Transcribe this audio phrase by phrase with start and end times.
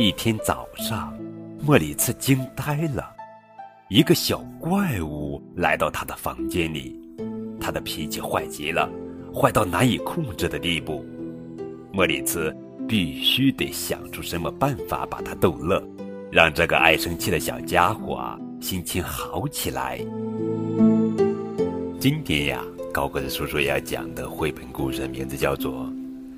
[0.00, 1.12] 一天早上，
[1.60, 3.12] 莫里茨惊呆了，
[3.88, 6.96] 一个小怪物来到他的房间里，
[7.60, 8.88] 他的脾气坏极了，
[9.34, 11.04] 坏到难以控制的地步。
[11.92, 12.56] 莫里茨
[12.88, 15.82] 必须得想出什么办法把他逗乐，
[16.30, 19.98] 让这个爱生气的小家伙心情好起来。
[21.98, 25.72] 今天呀，高个子叔叔要讲的绘本故事名字叫做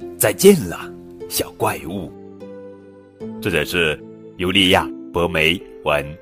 [0.16, 0.90] 《再见了，
[1.28, 2.10] 小怪物》。
[3.42, 4.02] 作者是
[4.38, 6.18] 尤利亚·博梅文，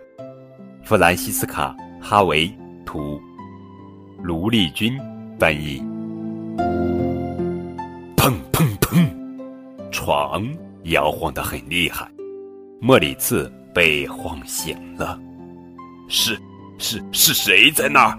[0.83, 2.53] 弗兰西斯卡·哈维
[2.85, 3.21] 图，
[4.21, 4.99] 卢丽君
[5.39, 5.81] 翻译。
[8.17, 9.09] 砰砰砰，
[9.93, 10.45] 床
[10.87, 12.11] 摇晃得很厉害，
[12.81, 15.17] 莫里茨被晃醒了。
[16.09, 16.37] 是
[16.79, 18.19] 是是谁在那儿？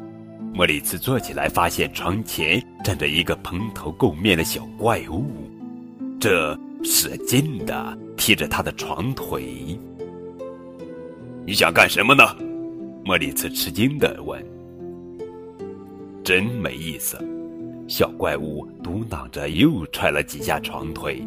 [0.54, 5.26] 莫里茨坐起来，发现床前站着一个蓬头垢面的小怪物，
[6.18, 7.98] 这使劲的。
[8.20, 9.80] 踢着他的床腿，
[11.46, 12.22] 你想干什么呢？
[13.06, 14.46] 莫里茨吃惊的问。
[16.22, 17.18] 真没意思，
[17.88, 21.26] 小怪物嘟囔着，又踹了几下床腿，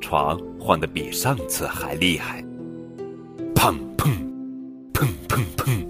[0.00, 2.40] 床晃得比上次还厉害。
[3.52, 4.08] 砰砰，
[4.94, 5.86] 砰砰砰，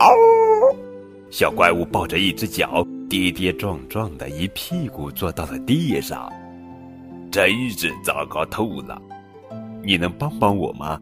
[0.00, 0.76] 嗷！
[1.30, 6.30] 小怪物抱着一只脚，跌跌撞撞的一屁股坐到了地上，
[7.30, 9.00] 真是糟糕透了。
[9.82, 11.00] 你能帮帮我吗？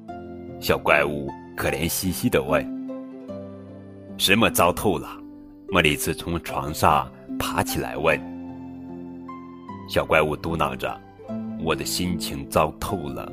[0.60, 2.64] 小怪物可怜兮兮的问。
[4.16, 5.08] 什么糟透了？
[5.70, 8.20] 莫里斯从床上爬起来问。
[9.88, 11.00] 小怪物嘟囔着
[11.64, 13.30] ：“我的心情糟透了。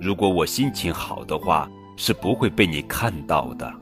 [0.00, 3.72] 如果我心情好的话，是不会被你看到的。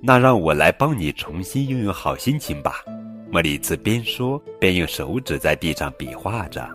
[0.00, 2.72] 那让我来帮你重新拥有好心情吧。”
[3.30, 6.66] 莫里茨边说边用手指在地上比划着。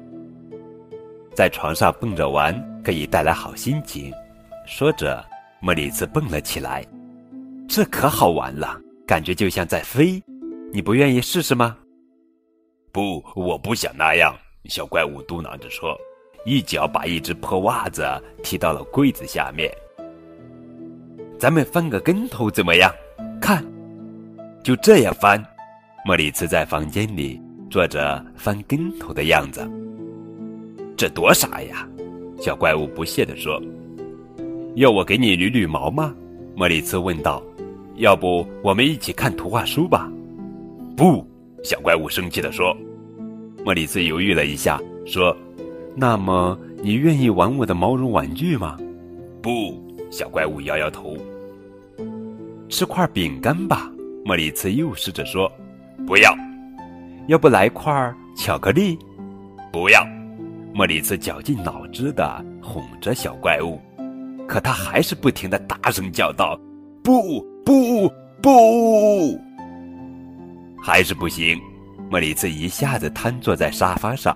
[1.33, 4.11] 在床上蹦着玩可以带来好心情，
[4.67, 5.23] 说着，
[5.61, 6.85] 莫里茨蹦了起来，
[7.69, 10.21] 这可好玩了，感觉就像在飞。
[10.73, 11.77] 你不愿意试试吗？
[12.91, 14.35] 不，我不想那样。
[14.65, 15.97] 小怪物嘟囔着说，
[16.45, 18.05] 一脚把一只破袜子
[18.43, 19.71] 踢到了柜子下面。
[21.39, 22.93] 咱们翻个跟头怎么样？
[23.41, 23.65] 看，
[24.63, 25.43] 就这样翻。
[26.03, 27.39] 莫里茨在房间里
[27.69, 29.69] 做着翻跟头的样子。
[30.97, 31.87] 这多傻呀！
[32.39, 33.61] 小怪物不屑地说
[34.75, 36.13] ：“要我给你捋捋毛吗？”
[36.57, 37.41] 莫里茨问道。
[37.97, 40.11] “要不我们一起看图画书吧
[40.97, 41.23] ？”“不！”
[41.63, 42.75] 小怪物生气地说。
[43.63, 45.35] 莫里茨犹豫了一下，说
[45.95, 48.75] ：“那么你愿意玩我的毛绒玩具吗
[49.39, 49.79] ？”“不！”
[50.09, 51.15] 小怪物摇摇头。
[52.69, 53.91] “吃块饼干吧？”
[54.25, 55.51] 莫里茨又试着说。
[56.05, 56.35] “不要
[57.27, 58.97] ！”“要不来块巧克力
[59.71, 60.05] ？”“不要！”
[60.73, 63.79] 莫里茨绞尽脑汁的哄着小怪物，
[64.47, 66.59] 可他还是不停的大声叫道
[67.03, 68.09] ：“不不
[68.41, 69.39] 不！”
[70.81, 71.59] 还是不行。
[72.09, 74.35] 莫里茨一下子瘫坐在沙发上。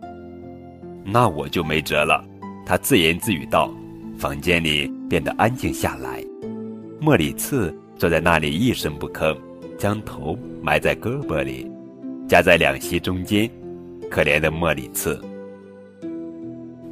[1.03, 2.24] 那我就没辙了，
[2.66, 3.70] 他自言自语道。
[4.18, 6.24] 房间里变得安静下来。
[7.02, 9.38] 莫里茨坐在那里一声不吭，
[9.78, 11.69] 将头埋在胳膊里，
[12.28, 13.50] 夹在两膝中间。
[14.09, 15.19] 可怜的莫里茨。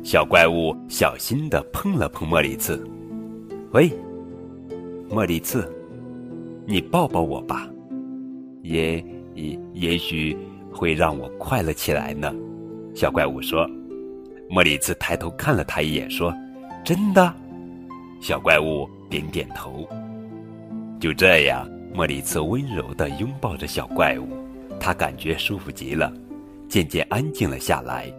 [0.03, 2.85] 小怪物小心地碰了碰莫里茨，
[3.71, 3.89] 喂，
[5.09, 5.71] 莫里茨，
[6.65, 7.69] 你抱抱我吧，
[8.63, 8.95] 也
[9.35, 10.35] 也也许
[10.71, 12.33] 会让我快乐起来呢。
[12.95, 13.69] 小怪物说。
[14.49, 16.31] 莫里茨抬头看了他一眼，说
[16.83, 17.33] ：“真的？”
[18.21, 19.87] 小怪物点点头。
[20.99, 24.27] 就这样，莫里茨温柔地拥抱着小怪物，
[24.79, 26.11] 他感觉舒服极了，
[26.67, 28.11] 渐渐安静了下来。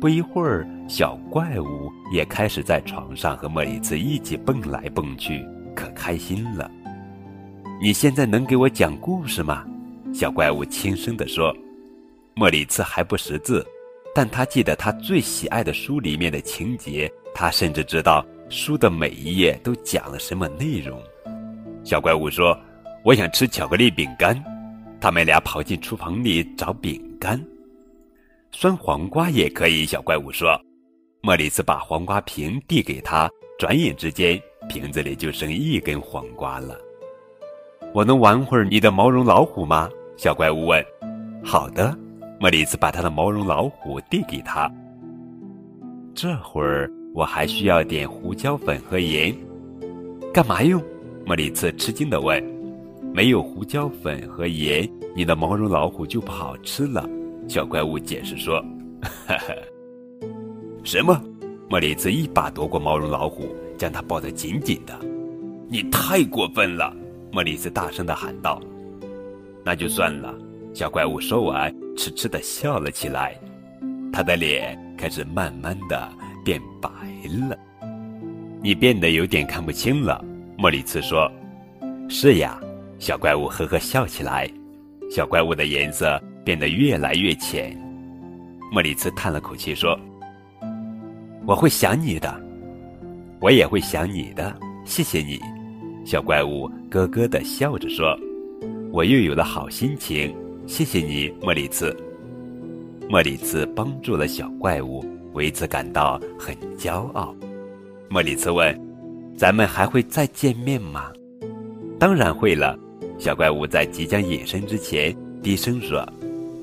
[0.00, 6.70] 不一会儿，小怪物也开始在床上和莫里茨一起蹦来蹦去，可开心了。
[7.80, 9.66] 你现在能给我讲故事吗？
[10.14, 11.54] 小怪物轻声地说。
[12.34, 13.66] 莫里茨还不识字，
[14.14, 20.98] 但他记得他最喜爱的书里面的情节，他甚至知道书的每一页都讲了什么内容。
[21.82, 22.56] 小怪物说
[23.04, 24.42] ：“我想吃巧克力饼干。”
[25.00, 27.40] 他们俩跑进厨房里找饼干。
[28.50, 30.60] 酸黄瓜也可以，小怪物说。
[31.20, 36.76] 莫里斯把黄瓜瓶递给他，转眼之间，瓶子里就剩一根黄瓜了。
[37.94, 39.88] 我能玩会儿你的毛绒老虎吗？
[40.16, 40.84] 小怪物问。
[41.44, 41.96] 好的，
[42.40, 44.68] 莫里斯把他的毛绒老虎递给他。
[46.12, 49.32] 这会儿我还需要点胡椒粉和盐。
[50.34, 50.82] 干嘛用？
[51.24, 52.57] 莫里斯吃惊地问。
[53.18, 57.04] 没有胡椒粉和盐，你的毛绒老虎就不好吃了。
[57.48, 58.64] 小怪物解释说
[59.26, 59.52] ：“哈哈，
[60.84, 61.20] 什么？
[61.68, 64.96] 莫里兹一把夺过毛绒老虎，将它抱得紧紧的。
[65.68, 66.96] “你太过分了！”
[67.32, 68.62] 莫里斯大声的喊道。
[69.66, 70.32] “那就算了。”
[70.72, 73.36] 小怪物说完，痴痴的笑了起来，
[74.12, 76.08] 他的脸开始慢慢的
[76.44, 76.88] 变白
[77.48, 77.58] 了。
[78.62, 80.24] “你变得有点看不清了。”
[80.56, 81.28] 莫里兹说。
[82.08, 82.60] “是呀。”
[82.98, 84.50] 小怪物呵呵笑起来，
[85.10, 87.76] 小怪物的颜色变得越来越浅。
[88.72, 89.98] 莫里兹叹了口气说。
[91.46, 92.38] 我会想你的，
[93.40, 94.54] 我也会想你的。
[94.84, 95.40] 谢谢你，
[96.04, 98.14] 小怪物咯咯的笑着说
[98.92, 100.36] ：“我又有了好心情。”
[100.66, 101.96] 谢谢你，莫里兹。
[103.08, 105.02] 莫里兹帮助了小怪物，
[105.32, 107.34] 为此感到很骄傲。
[108.10, 108.78] 莫里兹问
[109.34, 111.10] ：“咱们还会再见面吗
[111.98, 112.78] ？”“当然会了。”
[113.18, 116.06] 小怪物在即将隐身之前低声说：“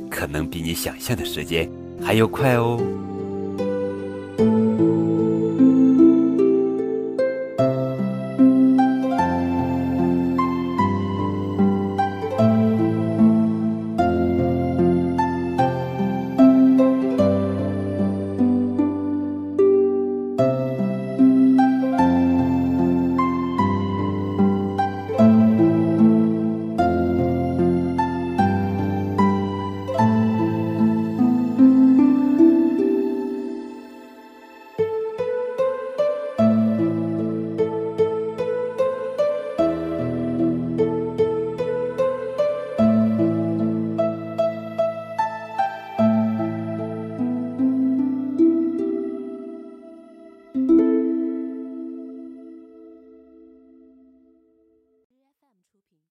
[0.10, 1.69] 可能比你想象的时间
[2.02, 2.80] 还要快哦。”